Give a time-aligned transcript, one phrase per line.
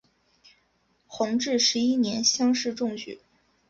[1.05, 3.19] 弘治十一年乡试中举。